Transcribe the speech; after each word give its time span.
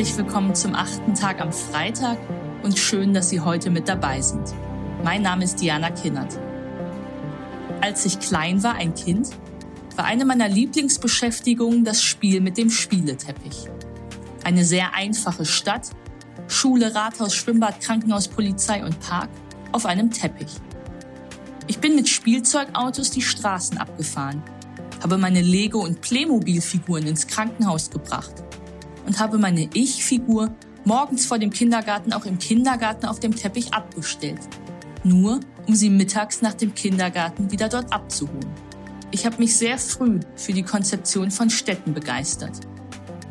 Herzlich 0.00 0.16
willkommen 0.16 0.54
zum 0.54 0.74
achten 0.74 1.12
Tag 1.12 1.42
am 1.42 1.52
Freitag 1.52 2.16
und 2.62 2.78
schön, 2.78 3.12
dass 3.12 3.28
Sie 3.28 3.40
heute 3.40 3.68
mit 3.68 3.86
dabei 3.86 4.22
sind. 4.22 4.54
Mein 5.04 5.20
Name 5.20 5.44
ist 5.44 5.60
Diana 5.60 5.90
Kinnert. 5.90 6.38
Als 7.82 8.06
ich 8.06 8.18
klein 8.18 8.62
war, 8.62 8.76
ein 8.76 8.94
Kind, 8.94 9.28
war 9.96 10.06
eine 10.06 10.24
meiner 10.24 10.48
Lieblingsbeschäftigungen 10.48 11.84
das 11.84 12.02
Spiel 12.02 12.40
mit 12.40 12.56
dem 12.56 12.70
Spieleteppich. 12.70 13.68
Eine 14.42 14.64
sehr 14.64 14.94
einfache 14.94 15.44
Stadt, 15.44 15.90
Schule, 16.48 16.94
Rathaus, 16.94 17.34
Schwimmbad, 17.34 17.82
Krankenhaus, 17.82 18.26
Polizei 18.26 18.82
und 18.82 18.98
Park 19.00 19.28
auf 19.70 19.84
einem 19.84 20.10
Teppich. 20.10 20.54
Ich 21.66 21.78
bin 21.78 21.94
mit 21.94 22.08
Spielzeugautos 22.08 23.10
die 23.10 23.20
Straßen 23.20 23.76
abgefahren, 23.76 24.42
habe 25.02 25.18
meine 25.18 25.42
Lego- 25.42 25.84
und 25.84 26.00
Playmobil-Figuren 26.00 27.06
ins 27.06 27.26
Krankenhaus 27.26 27.90
gebracht 27.90 28.32
und 29.06 29.18
habe 29.18 29.38
meine 29.38 29.68
Ich-Figur 29.74 30.54
morgens 30.84 31.26
vor 31.26 31.38
dem 31.38 31.50
Kindergarten 31.50 32.12
auch 32.12 32.24
im 32.26 32.38
Kindergarten 32.38 33.06
auf 33.06 33.20
dem 33.20 33.34
Teppich 33.34 33.72
abgestellt. 33.74 34.40
Nur, 35.04 35.40
um 35.66 35.74
sie 35.74 35.90
mittags 35.90 36.42
nach 36.42 36.54
dem 36.54 36.74
Kindergarten 36.74 37.50
wieder 37.50 37.68
dort 37.68 37.92
abzuholen. 37.92 38.50
Ich 39.10 39.26
habe 39.26 39.38
mich 39.38 39.56
sehr 39.56 39.78
früh 39.78 40.20
für 40.36 40.52
die 40.52 40.62
Konzeption 40.62 41.30
von 41.30 41.50
Städten 41.50 41.94
begeistert. 41.94 42.60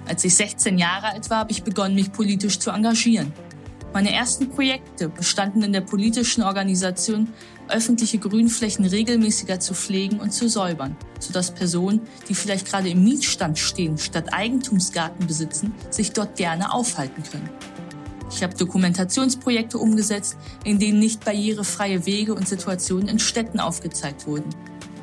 Als 0.07 0.23
ich 0.23 0.35
16 0.35 0.77
Jahre 0.77 1.07
alt 1.13 1.29
war, 1.29 1.39
habe 1.39 1.51
ich 1.51 1.63
begonnen, 1.63 1.95
mich 1.95 2.11
politisch 2.11 2.59
zu 2.59 2.71
engagieren. 2.71 3.31
Meine 3.91 4.13
ersten 4.13 4.49
Projekte 4.51 5.09
bestanden 5.09 5.63
in 5.63 5.73
der 5.73 5.81
politischen 5.81 6.43
Organisation, 6.43 7.33
öffentliche 7.69 8.19
Grünflächen 8.19 8.85
regelmäßiger 8.85 9.59
zu 9.59 9.73
pflegen 9.73 10.19
und 10.19 10.31
zu 10.31 10.47
säubern, 10.47 10.95
sodass 11.19 11.51
Personen, 11.51 12.01
die 12.27 12.35
vielleicht 12.35 12.67
gerade 12.67 12.89
im 12.89 13.03
Mietstand 13.03 13.57
stehen, 13.57 13.97
statt 13.97 14.31
Eigentumsgarten 14.31 15.25
besitzen, 15.25 15.73
sich 15.89 16.11
dort 16.11 16.35
gerne 16.35 16.71
aufhalten 16.71 17.23
können. 17.23 17.49
Ich 18.31 18.43
habe 18.43 18.53
Dokumentationsprojekte 18.53 19.79
umgesetzt, 19.79 20.37
in 20.63 20.77
denen 20.77 20.99
nicht 20.99 21.25
barrierefreie 21.25 22.05
Wege 22.05 22.35
und 22.35 22.47
Situationen 22.47 23.07
in 23.07 23.17
Städten 23.17 23.59
aufgezeigt 23.59 24.27
wurden. 24.27 24.49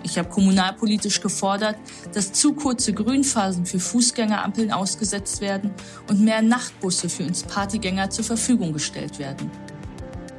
Ich 0.07 0.17
habe 0.19 0.29
kommunalpolitisch 0.29 1.21
gefordert, 1.21 1.77
dass 2.15 2.33
zu 2.33 2.53
kurze 2.53 2.93
Grünphasen 2.93 3.67
für 3.67 3.81
Fußgängerampeln 3.81 4.71
ausgesetzt 4.71 5.41
werden 5.41 5.73
und 6.09 6.21
mehr 6.21 6.43
Nachtbusse 6.43 7.09
für 7.09 7.25
uns 7.25 7.43
Partygänger 7.43 8.09
zur 8.11 8.25
Verfügung 8.25 8.73
gestellt 8.73 9.19
werden. 9.19 9.51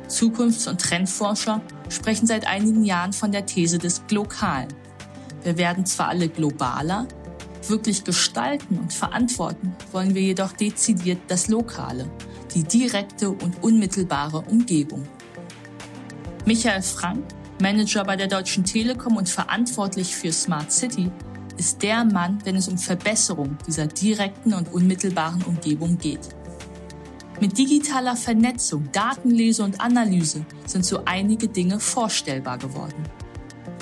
Zukunfts- 0.08 0.70
und 0.70 0.80
Trendforscher 0.80 1.62
sprechen 1.90 2.28
seit 2.28 2.48
einigen 2.48 2.86
Jahren 2.86 3.12
von 3.12 3.34
der 3.34 3.45
These 3.45 3.78
des 3.78 4.08
Glokalen. 4.08 4.70
Wir 5.44 5.58
werden 5.58 5.86
zwar 5.86 6.08
alle 6.08 6.30
globaler, 6.30 7.06
wirklich 7.68 8.06
gestalten 8.06 8.80
und 8.80 8.94
verantworten 8.94 9.76
wollen 9.92 10.16
wir 10.16 10.22
jedoch 10.22 10.54
dezidiert 10.54 11.20
das 11.28 11.50
Lokale, 11.50 12.10
die 12.56 12.64
direkte 12.64 13.32
und 13.32 13.62
unmittelbare 13.62 14.40
Umgebung. 14.50 15.06
Michael 16.45 16.82
Frank 16.82 17.26
Manager 17.60 18.04
bei 18.04 18.16
der 18.16 18.28
Deutschen 18.28 18.64
Telekom 18.64 19.18
und 19.18 19.28
verantwortlich 19.30 20.16
für 20.16 20.32
Smart 20.32 20.72
City, 20.72 21.10
ist 21.58 21.82
der 21.82 22.06
Mann, 22.06 22.38
wenn 22.44 22.56
es 22.56 22.68
um 22.68 22.78
Verbesserung 22.78 23.58
dieser 23.66 23.88
direkten 23.88 24.54
und 24.54 24.72
unmittelbaren 24.72 25.42
Umgebung 25.42 25.98
geht. 25.98 26.30
Mit 27.42 27.58
digitaler 27.58 28.16
Vernetzung, 28.16 28.90
Datenlese 28.92 29.64
und 29.64 29.82
Analyse 29.82 30.46
sind 30.68 30.86
so 30.86 31.02
einige 31.06 31.48
Dinge 31.48 31.80
vorstellbar 31.80 32.60
geworden. 32.60 33.04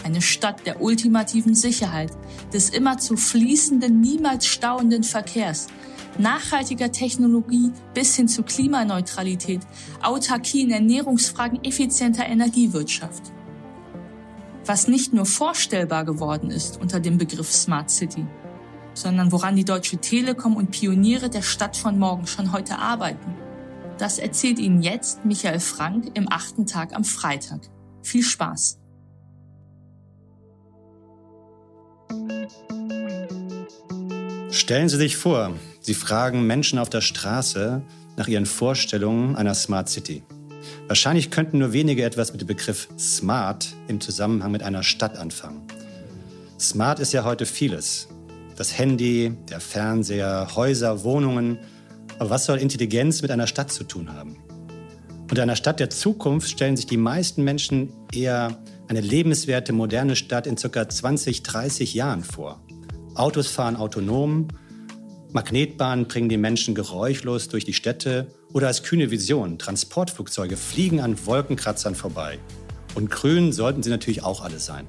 Eine 0.05 0.21
Stadt 0.21 0.65
der 0.65 0.81
ultimativen 0.81 1.53
Sicherheit, 1.53 2.11
des 2.53 2.69
immerzu 2.69 3.17
fließenden, 3.17 3.99
niemals 3.99 4.45
stauenden 4.45 5.03
Verkehrs, 5.03 5.67
nachhaltiger 6.17 6.93
Technologie 6.93 7.71
bis 7.93 8.15
hin 8.15 8.29
zu 8.29 8.43
Klimaneutralität, 8.43 9.61
Autarkie 10.01 10.61
in 10.61 10.71
Ernährungsfragen, 10.71 11.61
effizienter 11.65 12.25
Energiewirtschaft 12.25 13.34
was 14.65 14.87
nicht 14.87 15.13
nur 15.13 15.25
vorstellbar 15.25 16.05
geworden 16.05 16.49
ist 16.49 16.79
unter 16.79 16.99
dem 16.99 17.17
Begriff 17.17 17.51
Smart 17.51 17.89
City, 17.89 18.25
sondern 18.93 19.31
woran 19.31 19.55
die 19.55 19.65
Deutsche 19.65 19.97
Telekom 19.97 20.55
und 20.55 20.71
Pioniere 20.71 21.29
der 21.29 21.41
Stadt 21.41 21.77
von 21.77 21.99
morgen 21.99 22.27
schon 22.27 22.51
heute 22.51 22.79
arbeiten. 22.79 23.35
Das 23.97 24.19
erzählt 24.19 24.59
Ihnen 24.59 24.81
jetzt 24.81 25.23
Michael 25.23 25.59
Frank 25.59 26.11
im 26.15 26.31
achten 26.31 26.65
Tag 26.65 26.93
am 26.93 27.03
Freitag. 27.03 27.61
Viel 28.01 28.23
Spaß! 28.23 28.79
Stellen 34.49 34.89
Sie 34.89 34.97
sich 34.97 35.17
vor, 35.17 35.53
Sie 35.81 35.93
fragen 35.93 36.47
Menschen 36.47 36.79
auf 36.79 36.89
der 36.89 37.01
Straße 37.01 37.83
nach 38.17 38.27
ihren 38.27 38.45
Vorstellungen 38.45 39.35
einer 39.35 39.53
Smart 39.53 39.89
City. 39.89 40.23
Wahrscheinlich 40.87 41.31
könnten 41.31 41.59
nur 41.59 41.73
wenige 41.73 42.03
etwas 42.03 42.31
mit 42.31 42.41
dem 42.41 42.47
Begriff 42.47 42.87
Smart 42.97 43.67
im 43.87 43.99
Zusammenhang 44.01 44.51
mit 44.51 44.63
einer 44.63 44.83
Stadt 44.83 45.17
anfangen. 45.17 45.63
Smart 46.59 46.99
ist 46.99 47.13
ja 47.13 47.23
heute 47.23 47.45
vieles. 47.45 48.07
Das 48.55 48.77
Handy, 48.77 49.35
der 49.49 49.59
Fernseher, 49.59 50.47
Häuser, 50.55 51.03
Wohnungen. 51.03 51.59
Aber 52.19 52.29
was 52.29 52.45
soll 52.45 52.59
Intelligenz 52.59 53.21
mit 53.21 53.31
einer 53.31 53.47
Stadt 53.47 53.71
zu 53.71 53.83
tun 53.83 54.13
haben? 54.13 54.37
Unter 55.29 55.43
einer 55.43 55.55
Stadt 55.55 55.79
der 55.79 55.89
Zukunft 55.89 56.49
stellen 56.49 56.77
sich 56.77 56.85
die 56.85 56.97
meisten 56.97 57.43
Menschen 57.43 57.91
eher 58.13 58.57
eine 58.87 59.01
lebenswerte, 59.01 59.73
moderne 59.73 60.15
Stadt 60.15 60.47
in 60.47 60.55
ca. 60.55 60.87
20, 60.87 61.43
30 61.43 61.93
Jahren 61.93 62.23
vor. 62.23 62.61
Autos 63.15 63.47
fahren 63.47 63.75
autonom, 63.75 64.47
Magnetbahnen 65.35 66.07
bringen 66.07 66.29
die 66.29 66.37
Menschen 66.37 66.75
geräuschlos 66.75 67.49
durch 67.49 67.65
die 67.65 67.73
Städte 67.73 68.27
oder 68.55 68.67
als 68.67 68.83
kühne 68.83 69.11
Vision, 69.11 69.59
Transportflugzeuge 69.59 70.55
fliegen 70.55 71.01
an 71.01 71.17
Wolkenkratzern 71.25 71.93
vorbei. 71.93 72.39
Und 72.93 73.11
grün 73.11 73.51
sollten 73.51 73.83
sie 73.83 73.89
natürlich 73.89 74.23
auch 74.23 74.41
alle 74.41 74.59
sein. 74.59 74.85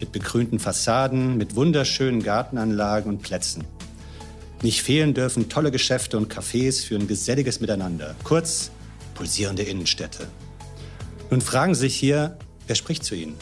Mit 0.00 0.10
begrünten 0.10 0.58
Fassaden, 0.58 1.36
mit 1.36 1.54
wunderschönen 1.54 2.24
Gartenanlagen 2.24 3.08
und 3.12 3.22
Plätzen. 3.22 3.62
Nicht 4.60 4.82
fehlen 4.82 5.14
dürfen 5.14 5.48
tolle 5.48 5.70
Geschäfte 5.70 6.16
und 6.16 6.34
Cafés 6.34 6.84
für 6.84 6.96
ein 6.96 7.06
geselliges 7.06 7.60
Miteinander. 7.60 8.16
Kurz, 8.24 8.72
pulsierende 9.14 9.62
Innenstädte. 9.62 10.26
Nun 11.30 11.40
fragen 11.40 11.76
Sie 11.76 11.82
sich 11.82 11.94
hier, 11.94 12.36
wer 12.66 12.74
spricht 12.74 13.04
zu 13.04 13.14
Ihnen? 13.14 13.36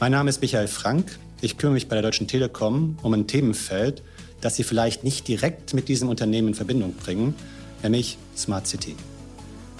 Mein 0.00 0.12
Name 0.12 0.30
ist 0.30 0.40
Michael 0.40 0.68
Frank. 0.68 1.18
Ich 1.42 1.58
kümmere 1.58 1.74
mich 1.74 1.88
bei 1.88 1.96
der 1.96 2.02
Deutschen 2.04 2.26
Telekom 2.26 2.96
um 3.02 3.12
ein 3.12 3.26
Themenfeld, 3.26 4.02
das 4.40 4.56
Sie 4.56 4.64
vielleicht 4.64 5.04
nicht 5.04 5.28
direkt 5.28 5.74
mit 5.74 5.88
diesem 5.88 6.08
Unternehmen 6.08 6.48
in 6.48 6.54
Verbindung 6.54 6.94
bringen, 6.94 7.34
nämlich 7.84 8.18
Smart 8.36 8.66
City. 8.66 8.96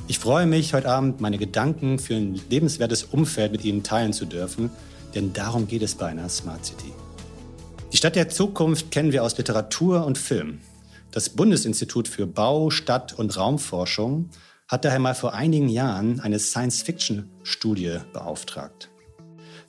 Ich 0.06 0.19
freue 0.19 0.47
mich, 0.47 0.75
heute 0.75 0.88
Abend 0.88 1.20
meine 1.20 1.38
Gedanken 1.38 1.98
für 1.98 2.15
ein 2.15 2.41
lebenswertes 2.50 3.04
Umfeld 3.04 3.53
mit 3.53 3.65
Ihnen 3.65 3.82
teilen 3.82 4.12
zu 4.12 4.26
dürfen, 4.26 4.70
denn 5.15 5.32
darum 5.32 5.66
geht 5.66 5.82
es 5.82 5.94
bei 5.94 6.06
einer 6.06 6.28
Smart 6.28 6.65
City. 6.65 6.92
Die 7.92 7.97
Stadt 7.97 8.16
der 8.16 8.28
Zukunft 8.28 8.91
kennen 8.91 9.12
wir 9.12 9.22
aus 9.22 9.38
Literatur 9.38 10.04
und 10.04 10.19
Film. 10.19 10.60
Das 11.10 11.31
Bundesinstitut 11.31 12.09
für 12.09 12.26
Bau, 12.26 12.70
Stadt 12.70 13.12
und 13.12 13.37
Raumforschung 13.37 14.31
hat 14.69 14.84
daher 14.84 14.98
mal 14.98 15.15
vor 15.15 15.32
einigen 15.32 15.69
Jahren 15.69 16.21
eine 16.21 16.38
Science-Fiction-Studie 16.38 17.98
beauftragt. 18.12 18.91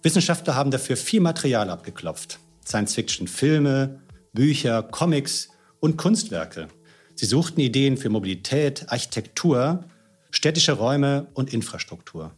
Wissenschaftler 0.02 0.56
haben 0.56 0.72
dafür 0.72 0.98
viel 0.98 1.22
Material 1.22 1.70
abgeklopft. 1.70 2.40
Science-Fiction-Filme, 2.66 4.02
Bücher, 4.34 4.84
Comics 4.84 5.50
und 5.80 5.98
Kunstwerke. 5.98 6.68
Sie 7.16 7.26
suchten 7.26 7.62
Ideen 7.62 7.96
für 7.96 8.10
Mobilität, 8.10 8.86
Architektur, 8.90 9.86
städtische 10.32 10.74
Räume 10.74 11.28
und 11.34 11.54
Infrastruktur. 11.54 12.32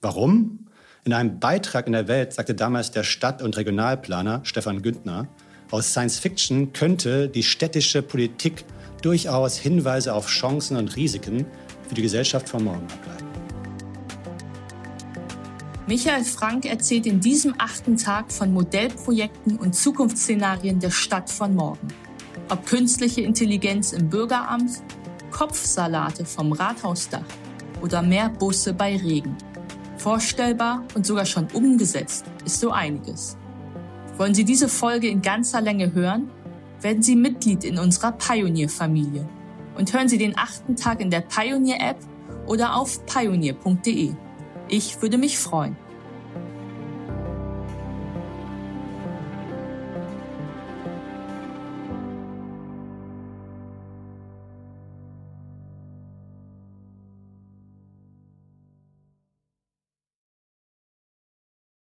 Warum? 0.00 0.66
In 1.04 1.12
einem 1.12 1.38
Beitrag 1.38 1.86
in 1.86 1.92
der 1.92 2.08
Welt 2.08 2.32
sagte 2.32 2.56
damals 2.56 2.90
der 2.90 3.04
Stadt- 3.04 3.40
und 3.40 3.56
Regionalplaner 3.56 4.40
Stefan 4.42 4.82
Güntner, 4.82 5.28
aus 5.70 5.90
Science 5.92 6.18
Fiction 6.18 6.72
könnte 6.72 7.28
die 7.28 7.44
städtische 7.44 8.02
Politik 8.02 8.64
durchaus 9.00 9.58
Hinweise 9.58 10.12
auf 10.12 10.26
Chancen 10.26 10.76
und 10.76 10.96
Risiken 10.96 11.46
für 11.88 11.94
die 11.94 12.02
Gesellschaft 12.02 12.48
von 12.48 12.64
morgen 12.64 12.86
ableiten. 12.86 13.26
Michael 15.86 16.24
Frank 16.24 16.64
erzählt 16.66 17.06
in 17.06 17.20
diesem 17.20 17.54
achten 17.58 17.96
Tag 17.96 18.32
von 18.32 18.52
Modellprojekten 18.52 19.56
und 19.56 19.76
Zukunftsszenarien 19.76 20.80
der 20.80 20.90
Stadt 20.90 21.30
von 21.30 21.54
morgen. 21.54 21.86
Ob 22.48 22.64
künstliche 22.64 23.22
Intelligenz 23.22 23.92
im 23.92 24.08
Bürgeramt, 24.08 24.82
Kopfsalate 25.32 26.24
vom 26.24 26.52
Rathausdach 26.52 27.24
oder 27.82 28.02
mehr 28.02 28.28
Busse 28.28 28.72
bei 28.72 28.96
Regen. 28.96 29.36
Vorstellbar 29.96 30.84
und 30.94 31.04
sogar 31.04 31.26
schon 31.26 31.48
umgesetzt 31.52 32.24
ist 32.44 32.60
so 32.60 32.70
einiges. 32.70 33.36
Wollen 34.16 34.34
Sie 34.34 34.44
diese 34.44 34.68
Folge 34.68 35.08
in 35.08 35.22
ganzer 35.22 35.60
Länge 35.60 35.92
hören? 35.92 36.30
Werden 36.80 37.02
Sie 37.02 37.16
Mitglied 37.16 37.64
in 37.64 37.78
unserer 37.78 38.12
Pioneer-Familie 38.12 39.28
und 39.76 39.92
hören 39.92 40.08
Sie 40.08 40.18
den 40.18 40.38
achten 40.38 40.76
Tag 40.76 41.00
in 41.00 41.10
der 41.10 41.22
Pioneer-App 41.22 41.98
oder 42.46 42.76
auf 42.76 43.04
pioneer.de. 43.06 44.12
Ich 44.68 45.02
würde 45.02 45.18
mich 45.18 45.38
freuen. 45.38 45.76